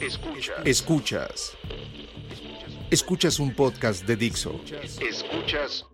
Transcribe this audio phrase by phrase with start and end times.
[0.00, 0.64] Escuchas.
[0.64, 1.56] Escuchas.
[2.88, 4.60] Escuchas un podcast de Dixo.
[5.00, 5.86] Escuchas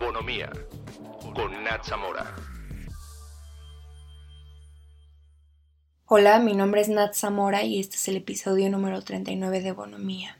[0.00, 0.50] Bonomía
[1.32, 2.34] con Nat Zamora.
[6.06, 10.38] Hola, mi nombre es Nat Zamora y este es el episodio número 39 de Bonomía.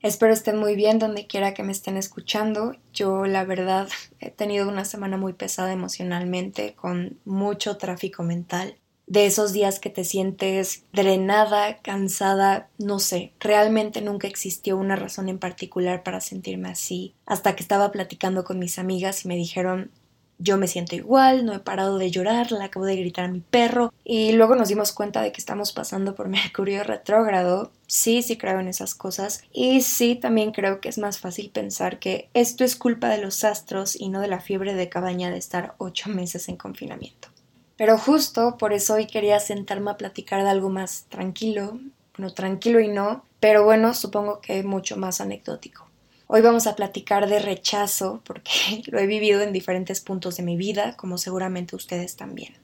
[0.00, 2.74] Espero estén muy bien donde quiera que me estén escuchando.
[2.92, 3.88] Yo la verdad
[4.18, 8.81] he tenido una semana muy pesada emocionalmente con mucho tráfico mental
[9.12, 15.28] de esos días que te sientes drenada, cansada, no sé, realmente nunca existió una razón
[15.28, 19.90] en particular para sentirme así, hasta que estaba platicando con mis amigas y me dijeron
[20.38, 23.40] yo me siento igual, no he parado de llorar, le acabo de gritar a mi
[23.40, 27.70] perro y luego nos dimos cuenta de que estamos pasando por Mercurio retrógrado.
[27.86, 31.98] Sí, sí creo en esas cosas y sí también creo que es más fácil pensar
[31.98, 35.36] que esto es culpa de los astros y no de la fiebre de cabaña de
[35.36, 37.31] estar ocho meses en confinamiento.
[37.76, 41.80] Pero justo por eso hoy quería sentarme a platicar de algo más tranquilo,
[42.16, 45.88] bueno, tranquilo y no, pero bueno, supongo que mucho más anecdótico.
[46.26, 50.56] Hoy vamos a platicar de rechazo porque lo he vivido en diferentes puntos de mi
[50.56, 52.54] vida, como seguramente ustedes también.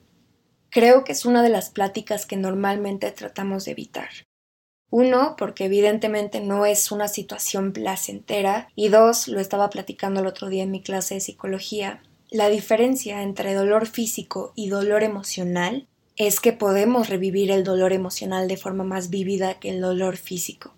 [0.69, 4.09] Creo que es una de las pláticas que normalmente tratamos de evitar.
[4.91, 10.49] Uno, porque evidentemente no es una situación placentera, y dos, lo estaba platicando el otro
[10.49, 16.39] día en mi clase de psicología, la diferencia entre dolor físico y dolor emocional es
[16.39, 20.75] que podemos revivir el dolor emocional de forma más vívida que el dolor físico.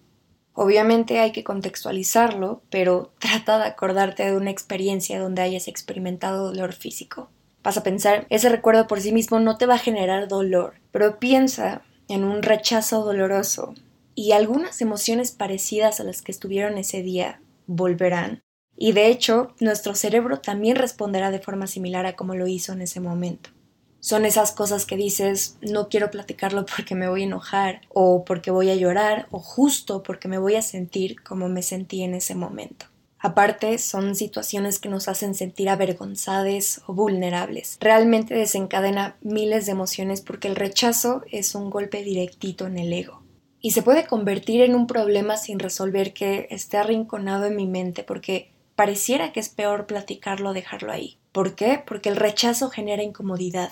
[0.53, 6.73] Obviamente hay que contextualizarlo, pero trata de acordarte de una experiencia donde hayas experimentado dolor
[6.73, 7.29] físico.
[7.63, 11.19] Vas a pensar, ese recuerdo por sí mismo no te va a generar dolor, pero
[11.19, 13.73] piensa en un rechazo doloroso
[14.15, 18.41] y algunas emociones parecidas a las que estuvieron ese día volverán
[18.83, 22.81] y de hecho, nuestro cerebro también responderá de forma similar a como lo hizo en
[22.81, 23.51] ese momento.
[23.99, 28.49] Son esas cosas que dices, no quiero platicarlo porque me voy a enojar, o porque
[28.49, 32.33] voy a llorar, o justo porque me voy a sentir como me sentí en ese
[32.33, 32.87] momento.
[33.19, 37.77] Aparte, son situaciones que nos hacen sentir avergonzados o vulnerables.
[37.79, 43.21] Realmente desencadena miles de emociones porque el rechazo es un golpe directito en el ego.
[43.59, 48.03] Y se puede convertir en un problema sin resolver que esté arrinconado en mi mente
[48.03, 48.49] porque
[48.81, 51.19] pareciera que es peor platicarlo o dejarlo ahí.
[51.31, 51.83] ¿Por qué?
[51.85, 53.71] Porque el rechazo genera incomodidad.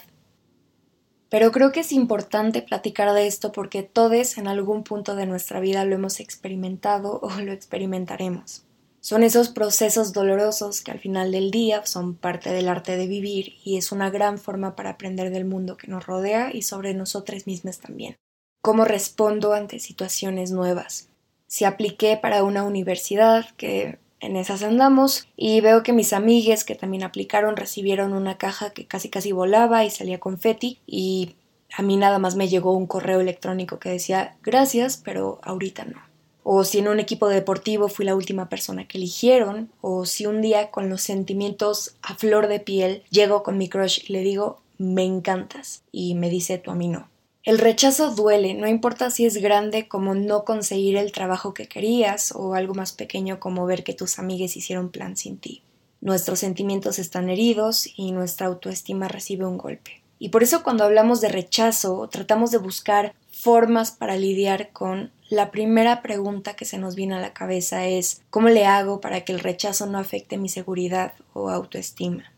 [1.29, 5.59] Pero creo que es importante platicar de esto porque todos en algún punto de nuestra
[5.59, 8.65] vida lo hemos experimentado o lo experimentaremos.
[8.99, 13.55] Son esos procesos dolorosos que al final del día son parte del arte de vivir
[13.65, 17.47] y es una gran forma para aprender del mundo que nos rodea y sobre nosotras
[17.47, 18.15] mismas también.
[18.61, 21.09] ¿Cómo respondo ante situaciones nuevas?
[21.47, 26.75] Si apliqué para una universidad que en esas andamos y veo que mis amigues que
[26.75, 31.35] también aplicaron recibieron una caja que casi casi volaba y salía confeti y
[31.75, 36.01] a mí nada más me llegó un correo electrónico que decía gracias pero ahorita no.
[36.43, 40.41] O si en un equipo deportivo fui la última persona que eligieron, o si un
[40.41, 44.61] día con los sentimientos a flor de piel llego con mi crush y le digo
[44.79, 47.08] me encantas y me dice tú a mí no.
[47.43, 52.33] El rechazo duele, no importa si es grande como no conseguir el trabajo que querías
[52.35, 55.63] o algo más pequeño como ver que tus amigues hicieron plan sin ti.
[56.01, 60.01] Nuestros sentimientos están heridos y nuestra autoestima recibe un golpe.
[60.19, 65.49] Y por eso cuando hablamos de rechazo tratamos de buscar formas para lidiar con la
[65.49, 69.31] primera pregunta que se nos viene a la cabeza es ¿cómo le hago para que
[69.31, 72.33] el rechazo no afecte mi seguridad o autoestima?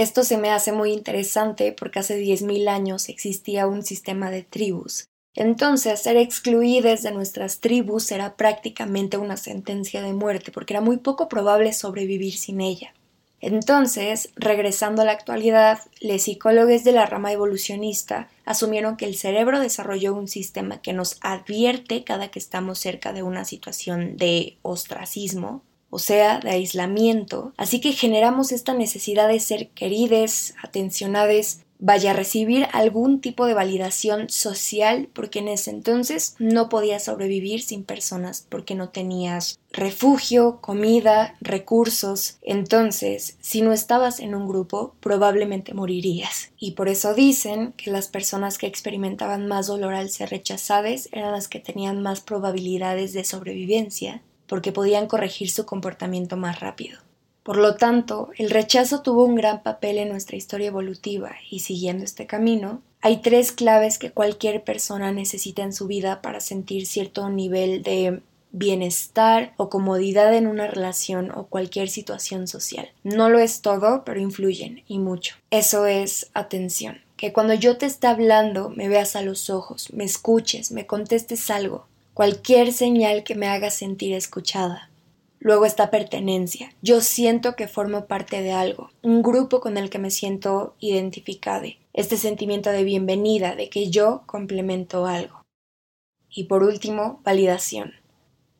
[0.00, 5.04] Esto se me hace muy interesante porque hace 10.000 años existía un sistema de tribus.
[5.34, 10.96] Entonces, ser excluidas de nuestras tribus era prácticamente una sentencia de muerte porque era muy
[10.96, 12.94] poco probable sobrevivir sin ella.
[13.42, 19.60] Entonces, regresando a la actualidad, los psicólogos de la rama evolucionista asumieron que el cerebro
[19.60, 25.62] desarrolló un sistema que nos advierte cada que estamos cerca de una situación de ostracismo,
[25.90, 32.14] o sea, de aislamiento, así que generamos esta necesidad de ser querides, atencionades, vaya a
[32.14, 38.46] recibir algún tipo de validación social porque en ese entonces no podías sobrevivir sin personas
[38.48, 42.38] porque no tenías refugio, comida, recursos.
[42.42, 46.50] Entonces, si no estabas en un grupo, probablemente morirías.
[46.58, 51.32] Y por eso dicen que las personas que experimentaban más dolor al ser rechazadas eran
[51.32, 56.98] las que tenían más probabilidades de sobrevivencia porque podían corregir su comportamiento más rápido.
[57.44, 62.02] Por lo tanto, el rechazo tuvo un gran papel en nuestra historia evolutiva y siguiendo
[62.02, 67.30] este camino, hay tres claves que cualquier persona necesita en su vida para sentir cierto
[67.30, 72.90] nivel de bienestar o comodidad en una relación o cualquier situación social.
[73.04, 75.36] No lo es todo, pero influyen y mucho.
[75.52, 80.04] Eso es atención que cuando yo te esté hablando me veas a los ojos, me
[80.04, 81.86] escuches, me contestes algo,
[82.20, 84.90] cualquier señal que me haga sentir escuchada.
[85.38, 86.70] Luego está pertenencia.
[86.82, 91.68] Yo siento que formo parte de algo, un grupo con el que me siento identificada.
[91.94, 95.40] Este sentimiento de bienvenida, de que yo complemento algo.
[96.28, 97.94] Y por último, validación.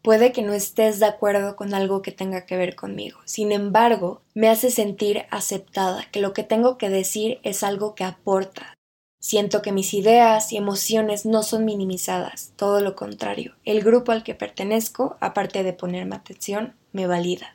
[0.01, 3.19] Puede que no estés de acuerdo con algo que tenga que ver conmigo.
[3.27, 8.05] Sin embargo, me hace sentir aceptada, que lo que tengo que decir es algo que
[8.05, 8.73] aporta.
[9.23, 13.55] Siento que mis ideas y emociones no son minimizadas, todo lo contrario.
[13.67, 17.55] El grupo al que pertenezco, aparte de ponerme atención, me valida.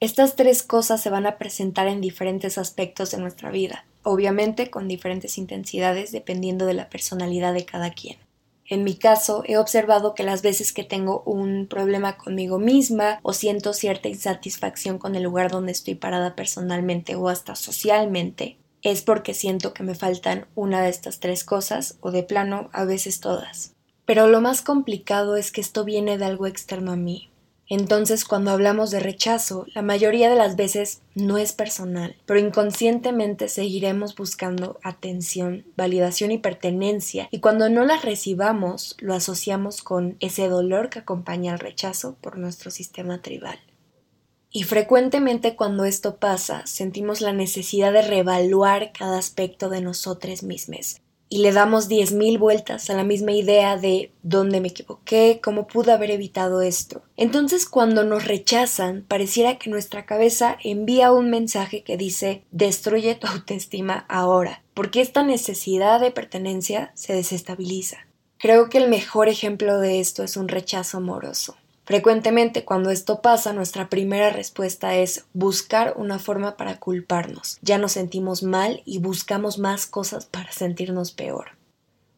[0.00, 4.88] Estas tres cosas se van a presentar en diferentes aspectos de nuestra vida, obviamente con
[4.88, 8.16] diferentes intensidades dependiendo de la personalidad de cada quien.
[8.66, 13.34] En mi caso, he observado que las veces que tengo un problema conmigo misma o
[13.34, 19.34] siento cierta insatisfacción con el lugar donde estoy parada personalmente o hasta socialmente, es porque
[19.34, 23.74] siento que me faltan una de estas tres cosas o de plano a veces todas.
[24.04, 27.30] Pero lo más complicado es que esto viene de algo externo a mí,
[27.70, 33.46] entonces, cuando hablamos de rechazo, la mayoría de las veces no es personal, pero inconscientemente
[33.48, 40.48] seguiremos buscando atención, validación y pertenencia, y cuando no las recibamos, lo asociamos con ese
[40.48, 43.60] dolor que acompaña al rechazo por nuestro sistema tribal.
[44.52, 51.00] Y frecuentemente cuando esto pasa, sentimos la necesidad de reevaluar cada aspecto de nosotros mismos,
[51.32, 55.68] y le damos diez mil vueltas a la misma idea de dónde me equivoqué, cómo
[55.68, 57.02] pude haber evitado esto.
[57.16, 63.26] Entonces cuando nos rechazan, pareciera que nuestra cabeza envía un mensaje que dice destruye tu
[63.28, 67.98] autoestima ahora, porque esta necesidad de pertenencia se desestabiliza.
[68.38, 71.56] Creo que el mejor ejemplo de esto es un rechazo amoroso.
[71.90, 77.58] Frecuentemente cuando esto pasa, nuestra primera respuesta es buscar una forma para culparnos.
[77.62, 81.56] Ya nos sentimos mal y buscamos más cosas para sentirnos peor.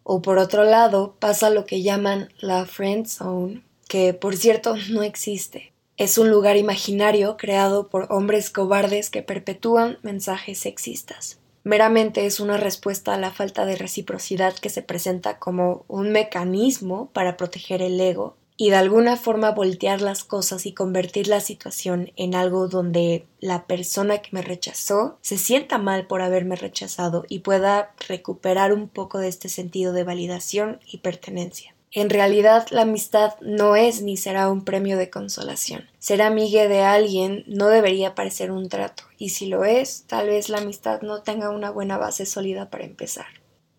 [0.02, 5.02] O por otro lado, pasa lo que llaman la friend zone, que por cierto no
[5.02, 5.72] existe.
[5.96, 11.38] Es un lugar imaginario creado por hombres cobardes que perpetúan mensajes sexistas.
[11.64, 17.08] Meramente es una respuesta a la falta de reciprocidad que se presenta como un mecanismo
[17.14, 22.12] para proteger el ego y de alguna forma voltear las cosas y convertir la situación
[22.14, 27.40] en algo donde la persona que me rechazó se sienta mal por haberme rechazado y
[27.40, 31.74] pueda recuperar un poco de este sentido de validación y pertenencia.
[31.90, 35.88] En realidad la amistad no es ni será un premio de consolación.
[35.98, 40.48] Ser amiga de alguien no debería parecer un trato, y si lo es, tal vez
[40.48, 43.26] la amistad no tenga una buena base sólida para empezar.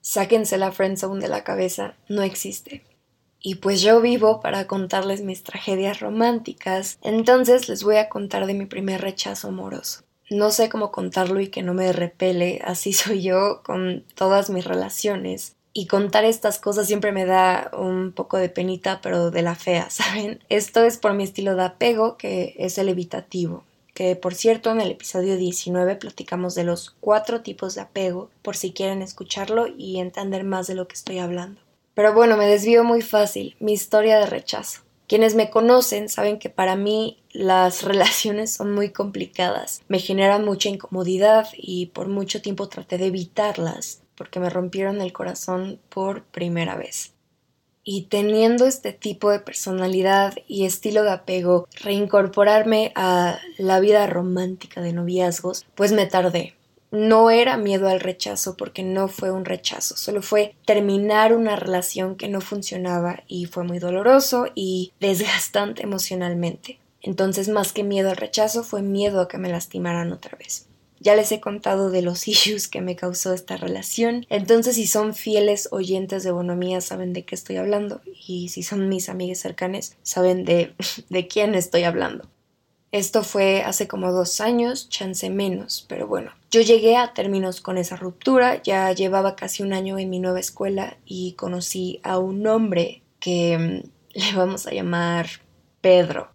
[0.01, 2.83] Sáquense la friendzone de la cabeza, no existe.
[3.45, 8.53] Y pues yo vivo para contarles mis tragedias románticas, entonces les voy a contar de
[8.53, 10.03] mi primer rechazo amoroso.
[10.29, 14.63] No sé cómo contarlo y que no me repele, así soy yo con todas mis
[14.63, 15.57] relaciones.
[15.73, 19.89] Y contar estas cosas siempre me da un poco de penita, pero de la fea,
[19.91, 20.41] ¿saben?
[20.47, 23.65] Esto es por mi estilo de apego, que es el evitativo.
[23.93, 28.55] Que por cierto, en el episodio 19 platicamos de los cuatro tipos de apego, por
[28.55, 31.59] si quieren escucharlo y entender más de lo que estoy hablando.
[31.93, 33.55] Pero bueno, me desvío muy fácil.
[33.59, 34.81] Mi historia de rechazo.
[35.07, 39.81] Quienes me conocen saben que para mí las relaciones son muy complicadas.
[39.87, 45.11] Me generan mucha incomodidad y por mucho tiempo traté de evitarlas porque me rompieron el
[45.11, 47.13] corazón por primera vez.
[47.83, 54.81] Y teniendo este tipo de personalidad y estilo de apego, reincorporarme a la vida romántica
[54.81, 56.55] de noviazgos, pues me tardé
[56.93, 62.15] no era miedo al rechazo porque no fue un rechazo, solo fue terminar una relación
[62.15, 66.79] que no funcionaba y fue muy doloroso y desgastante emocionalmente.
[67.01, 70.67] Entonces más que miedo al rechazo fue miedo a que me lastimaran otra vez.
[70.99, 75.15] Ya les he contado de los issues que me causó esta relación, entonces si son
[75.15, 79.97] fieles oyentes de Bonomía saben de qué estoy hablando y si son mis amigas cercanas
[80.03, 80.75] saben de,
[81.09, 82.29] de quién estoy hablando.
[82.93, 86.31] Esto fue hace como dos años, chance menos, pero bueno.
[86.51, 90.39] Yo llegué a términos con esa ruptura, ya llevaba casi un año en mi nueva
[90.39, 95.25] escuela y conocí a un hombre que mm, le vamos a llamar
[95.81, 96.29] Pedro.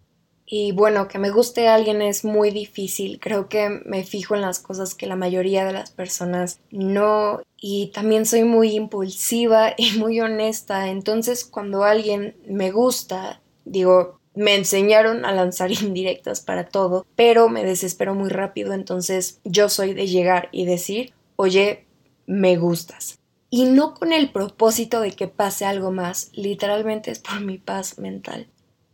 [0.45, 3.21] Y bueno, que me guste a alguien es muy difícil.
[3.21, 7.41] Creo que me fijo en las cosas que la mayoría de las personas no.
[7.55, 10.89] Y también soy muy impulsiva y muy honesta.
[10.89, 17.65] Entonces cuando alguien me gusta, digo, me enseñaron a lanzar indirectas para todo, pero me
[17.65, 21.85] desespero muy rápido, entonces yo soy de llegar y decir, oye,
[22.25, 23.19] me gustas.
[23.49, 27.99] Y no con el propósito de que pase algo más, literalmente es por mi paz
[27.99, 28.47] mental.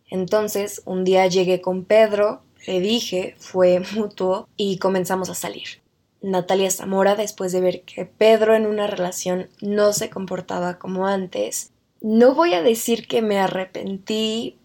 [0.10, 5.84] Entonces, un día llegué con Pedro, le dije, fue mutuo y comenzamos a salir.
[6.24, 11.72] Natalia Zamora después de ver que Pedro en una relación no se comportaba como antes.
[12.02, 14.58] No voy a decir que me arrepentí,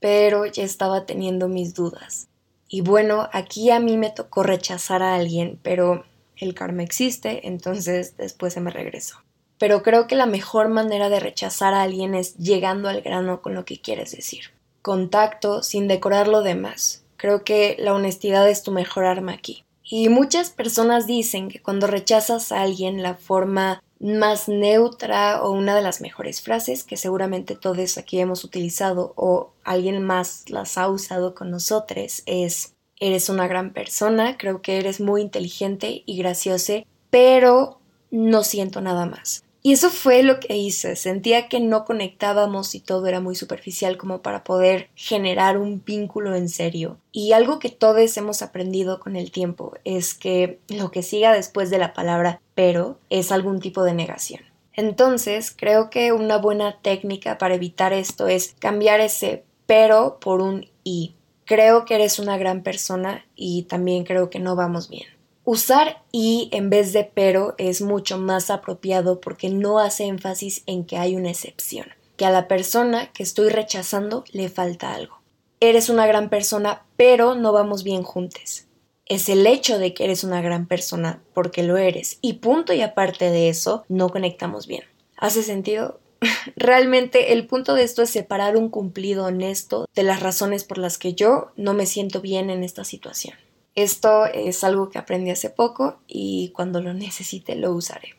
[0.00, 2.28] pero ya estaba teniendo mis dudas.
[2.68, 6.04] Y bueno, aquí a mí me tocó rechazar a alguien, pero
[6.36, 9.16] el karma existe, entonces después se me regresó.
[9.58, 13.54] Pero creo que la mejor manera de rechazar a alguien es llegando al grano con
[13.54, 14.52] lo que quieres decir.
[14.82, 17.02] Contacto sin decorar lo demás.
[17.16, 19.64] Creo que la honestidad es tu mejor arma aquí.
[19.82, 25.74] Y muchas personas dicen que cuando rechazas a alguien la forma más neutra o una
[25.74, 30.88] de las mejores frases que seguramente todos aquí hemos utilizado o alguien más las ha
[30.88, 36.84] usado con nosotros es eres una gran persona, creo que eres muy inteligente y graciosa,
[37.10, 37.78] pero
[38.10, 39.44] no siento nada más.
[39.68, 40.96] Y eso fue lo que hice.
[40.96, 46.34] Sentía que no conectábamos y todo era muy superficial como para poder generar un vínculo
[46.34, 46.96] en serio.
[47.12, 51.68] Y algo que todos hemos aprendido con el tiempo es que lo que siga después
[51.68, 54.40] de la palabra pero es algún tipo de negación.
[54.72, 60.64] Entonces, creo que una buena técnica para evitar esto es cambiar ese pero por un
[60.82, 61.12] y.
[61.44, 65.17] Creo que eres una gran persona y también creo que no vamos bien.
[65.50, 70.84] Usar y en vez de pero es mucho más apropiado porque no hace énfasis en
[70.84, 71.86] que hay una excepción,
[72.18, 75.22] que a la persona que estoy rechazando le falta algo.
[75.58, 78.66] Eres una gran persona, pero no vamos bien juntos.
[79.06, 82.82] Es el hecho de que eres una gran persona porque lo eres y punto y
[82.82, 84.84] aparte de eso no conectamos bien.
[85.16, 85.98] ¿Hace sentido?
[86.56, 90.98] Realmente el punto de esto es separar un cumplido honesto de las razones por las
[90.98, 93.32] que yo no me siento bien en esta situación.
[93.78, 98.16] Esto es algo que aprendí hace poco y cuando lo necesite lo usaré.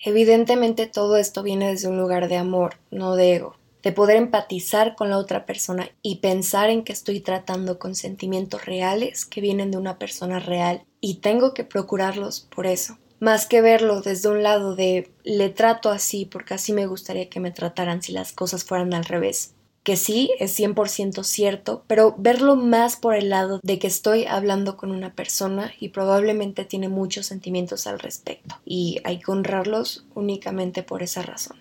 [0.00, 4.96] Evidentemente todo esto viene desde un lugar de amor, no de ego, de poder empatizar
[4.96, 9.70] con la otra persona y pensar en que estoy tratando con sentimientos reales que vienen
[9.70, 12.98] de una persona real y tengo que procurarlos por eso.
[13.20, 17.38] Más que verlo desde un lado de le trato así porque así me gustaría que
[17.38, 19.54] me trataran si las cosas fueran al revés
[19.88, 24.76] que sí es 100% cierto, pero verlo más por el lado de que estoy hablando
[24.76, 30.82] con una persona y probablemente tiene muchos sentimientos al respecto y hay que honrarlos únicamente
[30.82, 31.56] por esa razón.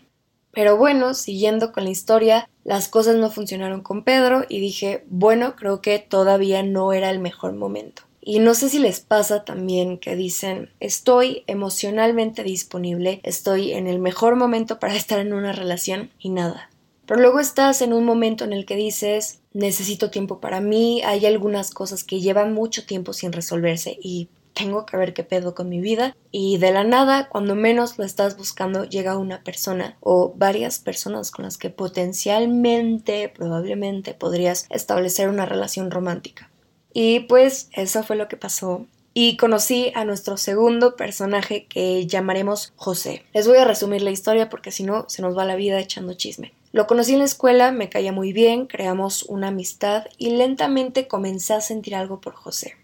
[0.52, 5.56] Pero bueno, siguiendo con la historia, las cosas no funcionaron con Pedro y dije, bueno,
[5.56, 8.02] creo que todavía no era el mejor momento.
[8.20, 14.00] Y no sé si les pasa también que dicen, estoy emocionalmente disponible, estoy en el
[14.00, 16.70] mejor momento para estar en una relación y nada,
[17.08, 21.26] pero luego estás en un momento en el que dices, necesito tiempo para mí, hay
[21.26, 25.70] algunas cosas que llevan mucho tiempo sin resolverse y tengo que ver qué pedo con
[25.70, 26.16] mi vida.
[26.32, 31.32] Y de la nada, cuando menos lo estás buscando, llega una persona o varias personas
[31.32, 36.50] con las que potencialmente, probablemente podrías establecer una relación romántica.
[36.92, 42.74] Y pues eso fue lo que pasó y conocí a nuestro segundo personaje que llamaremos
[42.76, 43.26] José.
[43.34, 46.14] Les voy a resumir la historia porque si no se nos va la vida echando
[46.14, 46.54] chisme.
[46.78, 51.56] Lo conocí en la escuela, me caía muy bien, creamos una amistad y lentamente comencé
[51.56, 52.76] a sentir algo por José.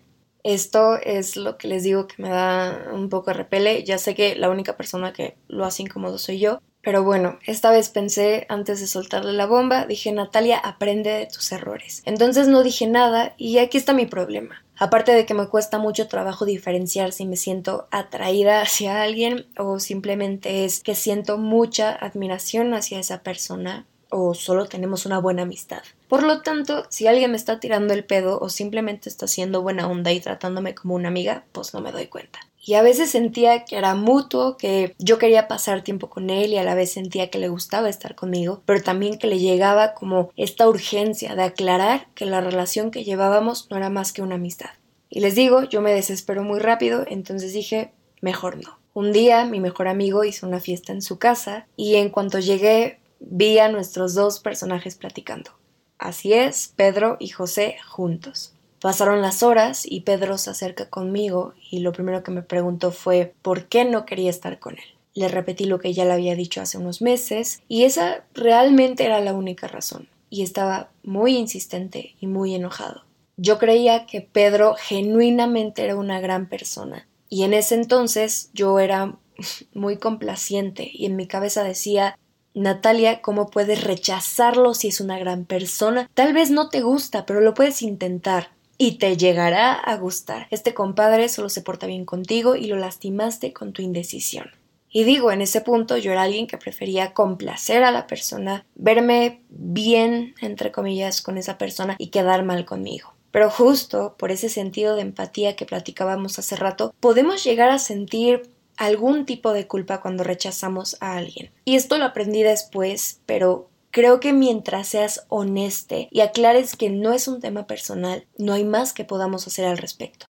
[0.42, 3.84] Esto es lo que les digo que me da un poco de repele.
[3.84, 6.60] Ya sé que la única persona que lo hace incómodo soy yo.
[6.82, 11.52] Pero bueno, esta vez pensé antes de soltarle la bomba, dije Natalia, aprende de tus
[11.52, 12.02] errores.
[12.08, 14.63] Entonces no dije nada y aquí está mi problema.
[14.78, 19.80] Aparte de que me cuesta mucho trabajo diferenciar si me siento atraída hacia alguien o
[19.80, 25.82] simplemente es que siento mucha admiración hacia esa persona o solo tenemos una buena amistad.
[26.08, 29.88] Por lo tanto, si alguien me está tirando el pedo o simplemente está haciendo buena
[29.88, 32.40] onda y tratándome como una amiga, pues no me doy cuenta.
[32.66, 36.58] Y a veces sentía que era mutuo, que yo quería pasar tiempo con él y
[36.58, 40.32] a la vez sentía que le gustaba estar conmigo, pero también que le llegaba como
[40.38, 44.70] esta urgencia de aclarar que la relación que llevábamos no era más que una amistad.
[45.10, 47.92] Y les digo, yo me desespero muy rápido, entonces dije,
[48.22, 48.80] mejor no.
[48.94, 53.00] Un día mi mejor amigo hizo una fiesta en su casa y en cuanto llegué
[53.20, 55.52] vi a nuestros dos personajes platicando.
[55.98, 58.54] Así es, Pedro y José juntos.
[58.84, 63.34] Pasaron las horas y Pedro se acerca conmigo y lo primero que me preguntó fue
[63.42, 64.84] por qué no quería estar con él.
[65.14, 69.22] Le repetí lo que ya le había dicho hace unos meses y esa realmente era
[69.22, 70.10] la única razón.
[70.30, 73.06] Y estaba muy insistente y muy enojado.
[73.38, 79.16] Yo creía que Pedro genuinamente era una gran persona y en ese entonces yo era
[79.74, 82.20] muy complaciente y en mi cabeza decía
[82.54, 86.10] Natalia, ¿cómo puedes rechazarlo si es una gran persona?
[86.14, 90.48] Tal vez no te gusta, pero lo puedes intentar y te llegará a gustar.
[90.52, 94.52] Este compadre solo se porta bien contigo y lo lastimaste con tu indecisión.
[94.90, 99.42] Y digo, en ese punto yo era alguien que prefería complacer a la persona, verme
[99.50, 103.14] bien, entre comillas, con esa persona y quedar mal conmigo.
[103.32, 108.52] Pero justo por ese sentido de empatía que platicábamos hace rato, podemos llegar a sentir
[108.78, 111.52] algún tipo de culpa cuando rechazamos a alguien.
[111.66, 117.14] Y esto lo aprendí después, pero creo que mientras seas honeste y aclares que no
[117.14, 120.26] es un tema personal, no hay más que podamos hacer al respecto.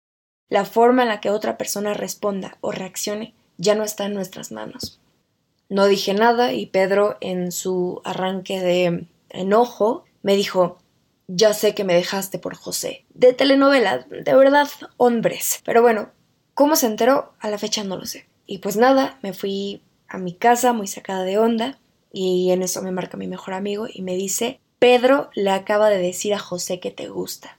[0.49, 4.50] La forma en la que otra persona responda o reaccione ya no está en nuestras
[4.50, 4.99] manos.
[5.69, 10.79] No dije nada y Pedro, en su arranque de enojo, me dijo
[11.29, 13.05] ya sé que me dejaste por José.
[13.12, 15.61] De telenovela, de verdad, hombres.
[15.67, 16.11] Pero bueno,
[16.55, 17.35] ¿cómo se enteró?
[17.38, 18.26] A la fecha no lo sé.
[18.47, 21.79] Y pues nada, me fui a mi casa muy sacada de onda
[22.12, 25.99] y en eso me marca mi mejor amigo y me dice, Pedro le acaba de
[25.99, 27.59] decir a José que te gusta.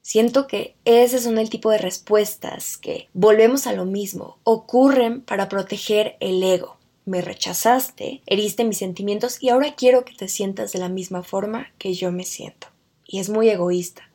[0.00, 5.48] Siento que ese son el tipo de respuestas que, volvemos a lo mismo, ocurren para
[5.48, 6.76] proteger el ego.
[7.04, 11.68] Me rechazaste, heriste mis sentimientos y ahora quiero que te sientas de la misma forma
[11.78, 12.68] que yo me siento
[13.12, 14.08] y es muy egoísta.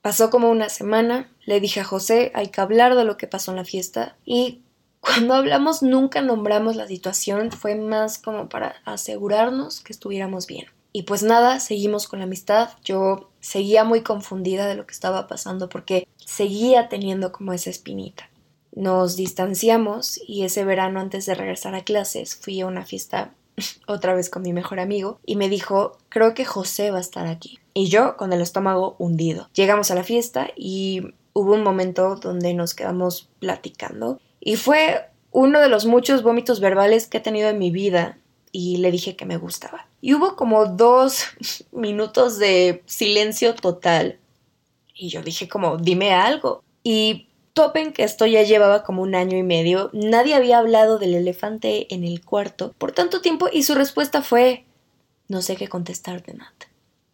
[0.00, 3.52] Pasó como una semana, le dije a José, hay que hablar de lo que pasó
[3.52, 4.62] en la fiesta y
[5.00, 10.66] cuando hablamos nunca nombramos la situación, fue más como para asegurarnos que estuviéramos bien.
[10.92, 12.70] Y pues nada, seguimos con la amistad.
[12.84, 18.28] Yo seguía muy confundida de lo que estaba pasando porque seguía teniendo como esa espinita.
[18.72, 23.32] Nos distanciamos y ese verano antes de regresar a clases fui a una fiesta
[23.86, 27.26] otra vez con mi mejor amigo y me dijo, creo que José va a estar
[27.26, 29.48] aquí y yo con el estómago hundido.
[29.54, 35.60] Llegamos a la fiesta y hubo un momento donde nos quedamos platicando y fue uno
[35.60, 38.18] de los muchos vómitos verbales que he tenido en mi vida
[38.52, 39.86] y le dije que me gustaba.
[40.00, 41.24] Y hubo como dos
[41.72, 44.18] minutos de silencio total
[44.94, 46.62] y yo dije como dime algo.
[46.82, 51.14] Y topen que esto ya llevaba como un año y medio, nadie había hablado del
[51.14, 54.64] elefante en el cuarto por tanto tiempo y su respuesta fue
[55.28, 56.70] no sé qué contestarte, Nat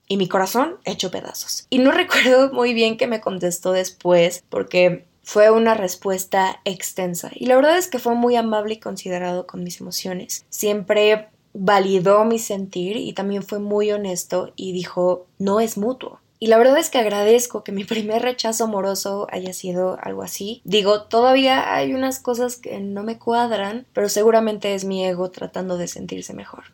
[0.09, 1.67] y mi corazón hecho pedazos.
[1.71, 7.47] Y no recuerdo muy bien qué me contestó después porque fue una respuesta extensa y
[7.47, 10.47] la verdad es que fue muy amable y considerado con mis emociones.
[10.51, 16.21] Siempre validó mi sentir y también fue muy honesto y dijo no es mutuo.
[16.39, 20.63] Y la verdad es que agradezco que mi primer rechazo amoroso haya sido algo así.
[20.65, 25.77] Digo, todavía hay unas cosas que no me cuadran, pero seguramente es mi ego tratando
[25.77, 26.67] de sentirse mejor.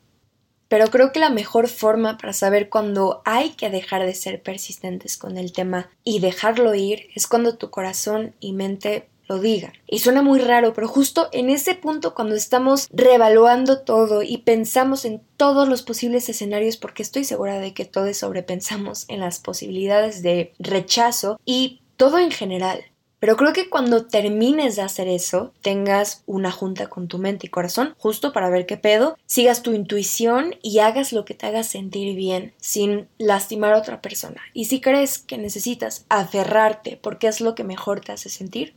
[0.72, 5.18] Pero creo que la mejor forma para saber cuándo hay que dejar de ser persistentes
[5.18, 9.74] con el tema y dejarlo ir es cuando tu corazón y mente lo digan.
[9.86, 15.04] Y suena muy raro, pero justo en ese punto cuando estamos reevaluando todo y pensamos
[15.04, 20.22] en todos los posibles escenarios, porque estoy segura de que todos sobrepensamos en las posibilidades
[20.22, 22.82] de rechazo y todo en general.
[23.22, 27.50] Pero creo que cuando termines de hacer eso, tengas una junta con tu mente y
[27.50, 31.62] corazón, justo para ver qué pedo, sigas tu intuición y hagas lo que te haga
[31.62, 34.42] sentir bien sin lastimar a otra persona.
[34.54, 38.74] Y si crees que necesitas aferrarte porque es lo que mejor te hace sentir,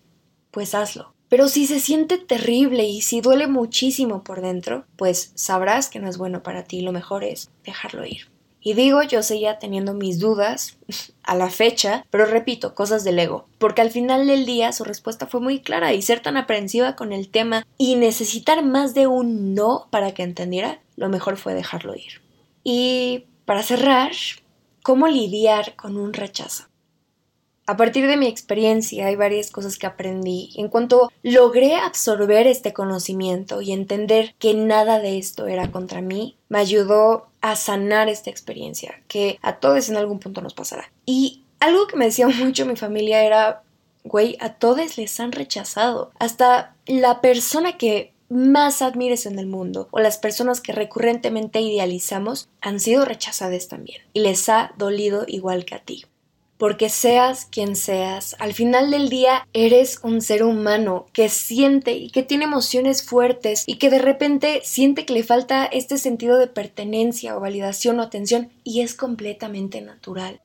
[0.52, 1.16] pues hazlo.
[1.28, 6.08] Pero si se siente terrible y si duele muchísimo por dentro, pues sabrás que no
[6.08, 6.82] es bueno para ti.
[6.82, 8.35] Lo mejor es dejarlo ir.
[8.68, 10.80] Y digo, yo seguía teniendo mis dudas
[11.22, 15.28] a la fecha, pero repito, cosas del ego, porque al final del día su respuesta
[15.28, 19.54] fue muy clara y ser tan aprensiva con el tema y necesitar más de un
[19.54, 22.24] no para que entendiera, lo mejor fue dejarlo ir.
[22.64, 24.14] Y para cerrar,
[24.82, 26.64] ¿cómo lidiar con un rechazo?
[27.68, 30.52] A partir de mi experiencia hay varias cosas que aprendí.
[30.56, 36.38] En cuanto logré absorber este conocimiento y entender que nada de esto era contra mí,
[36.48, 40.92] me ayudó a sanar esta experiencia, que a todos en algún punto nos pasará.
[41.08, 43.64] Y algo que me decía mucho mi familia era,
[44.04, 46.12] güey, a todos les han rechazado.
[46.20, 52.48] Hasta la persona que más admires en el mundo o las personas que recurrentemente idealizamos
[52.62, 56.06] han sido rechazadas también y les ha dolido igual que a ti
[56.58, 62.10] porque seas quien seas, al final del día eres un ser humano que siente y
[62.10, 66.48] que tiene emociones fuertes y que de repente siente que le falta este sentido de
[66.48, 70.42] pertenencia o validación o atención y es completamente natural.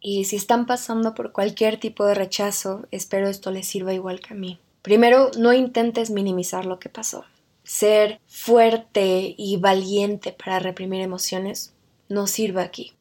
[0.00, 4.34] Y si están pasando por cualquier tipo de rechazo, espero esto les sirva igual que
[4.34, 4.60] a mí.
[4.82, 7.24] Primero, no intentes minimizar lo que pasó.
[7.64, 11.72] Ser fuerte y valiente para reprimir emociones
[12.08, 12.95] no sirve aquí.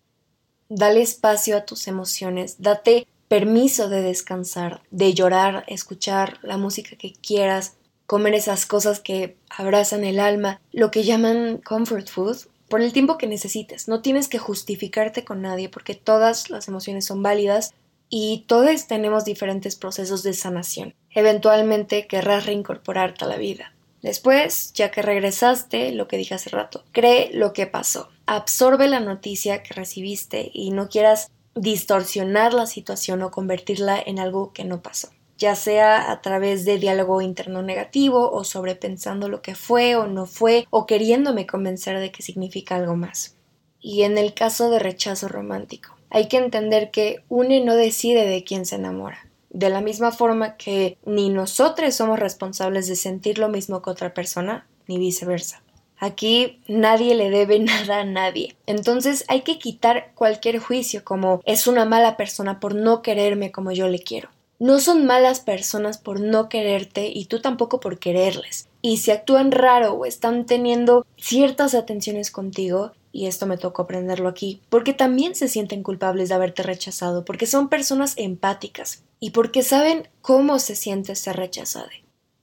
[0.70, 7.14] Dale espacio a tus emociones, date permiso de descansar, de llorar, escuchar la música que
[7.14, 7.76] quieras,
[8.08, 13.18] comer esas cosas que abrazan el alma, lo que llaman comfort food, por el tiempo
[13.18, 13.88] que necesites.
[13.88, 17.74] No tienes que justificarte con nadie porque todas las emociones son válidas
[18.10, 20.96] y todos tenemos diferentes procesos de sanación.
[21.12, 23.75] Eventualmente querrás reincorporarte a la vida.
[24.06, 28.10] Después, ya que regresaste, lo que dije hace rato, cree lo que pasó.
[28.28, 34.54] Absorbe la noticia que recibiste y no quieras distorsionar la situación o convertirla en algo
[34.54, 39.54] que no pasó ya sea a través de diálogo interno negativo o sobrepensando lo que
[39.54, 43.36] fue o no fue o queriéndome convencer de que significa algo más.
[43.82, 48.46] Y en el caso de rechazo romántico, hay que entender que uno no decide de
[48.46, 49.28] quién se enamora.
[49.56, 54.14] De la misma forma que ni nosotros somos responsables de sentir lo mismo que otra
[54.14, 55.64] persona, ni viceversa.
[55.98, 58.58] Aquí nadie le debe nada a nadie.
[58.66, 63.72] Entonces hay que quitar cualquier juicio como es una mala persona por no quererme como
[63.72, 64.28] yo le quiero.
[64.60, 68.68] No son malas personas por no quererte y tú tampoco por quererles.
[68.82, 74.28] Y si actúan raro o están teniendo ciertas atenciones contigo, y esto me tocó aprenderlo
[74.28, 79.64] aquí, porque también se sienten culpables de haberte rechazado, porque son personas empáticas y porque
[79.64, 81.90] saben cómo se siente ser rechazada.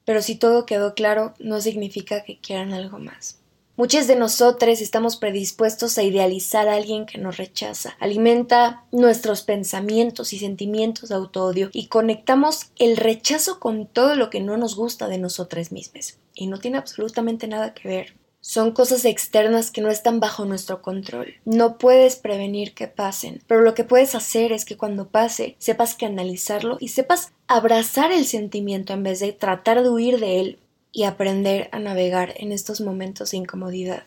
[0.05, 3.39] Pero si todo quedó claro, no significa que quieran algo más.
[3.77, 10.33] Muchos de nosotros estamos predispuestos a idealizar a alguien que nos rechaza, alimenta nuestros pensamientos
[10.33, 15.07] y sentimientos de autoodio y conectamos el rechazo con todo lo que no nos gusta
[15.07, 16.17] de nosotros mismos.
[16.35, 18.22] Y no tiene absolutamente nada que ver.
[18.45, 21.35] Son cosas externas que no están bajo nuestro control.
[21.45, 25.95] No puedes prevenir que pasen, pero lo que puedes hacer es que cuando pase sepas
[25.95, 30.59] que analizarlo y sepas abrazar el sentimiento en vez de tratar de huir de él
[30.91, 34.03] y aprender a navegar en estos momentos de incomodidad.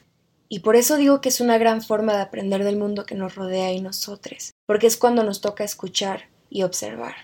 [0.50, 3.36] Y por eso digo que es una gran forma de aprender del mundo que nos
[3.36, 7.16] rodea y nosotros, porque es cuando nos toca escuchar y observar.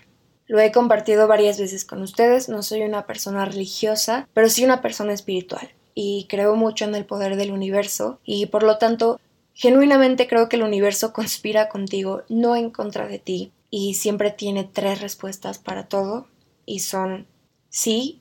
[0.46, 4.80] Lo he compartido varias veces con ustedes, no soy una persona religiosa, pero sí una
[4.80, 9.20] persona espiritual y creo mucho en el poder del universo y por lo tanto
[9.54, 14.64] genuinamente creo que el universo conspira contigo, no en contra de ti y siempre tiene
[14.64, 16.26] tres respuestas para todo
[16.66, 17.26] y son
[17.68, 18.20] sí,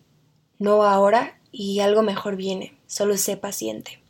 [0.59, 4.01] no ahora y algo mejor viene, solo sé paciente.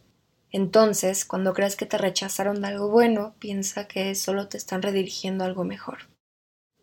[0.51, 5.45] Entonces, cuando creas que te rechazaron de algo bueno, piensa que solo te están redirigiendo
[5.45, 6.09] algo mejor.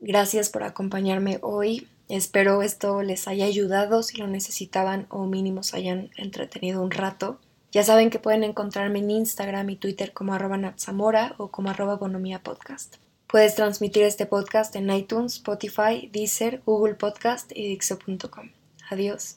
[0.01, 5.77] Gracias por acompañarme hoy Espero esto les haya ayudado si lo necesitaban o mínimo se
[5.77, 7.38] hayan entretenido un rato.
[7.71, 11.97] Ya saben que pueden encontrarme en Instagram y Twitter como arroba natzamora o como arroba
[11.97, 12.97] bonomía podcast.
[13.27, 18.53] Puedes transmitir este podcast en iTunes, Spotify, Deezer, Google Podcast y Dixo.com.
[18.88, 19.37] Adiós.